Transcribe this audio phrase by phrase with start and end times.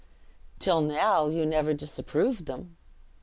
[0.57, 2.75] "Till now, you never disapproved them."